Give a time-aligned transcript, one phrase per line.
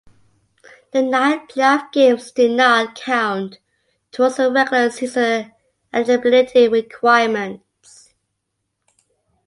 [0.93, 3.59] The nine playoff games did not count
[4.11, 5.53] towards the regular season
[5.93, 8.11] eligibility requirements.